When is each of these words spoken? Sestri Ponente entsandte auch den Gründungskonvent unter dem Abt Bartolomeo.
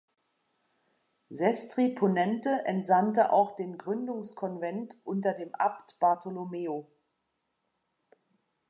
Sestri 1.29 1.89
Ponente 1.93 2.63
entsandte 2.65 3.31
auch 3.31 3.55
den 3.55 3.77
Gründungskonvent 3.77 4.97
unter 5.03 5.35
dem 5.35 5.53
Abt 5.53 5.99
Bartolomeo. 5.99 6.89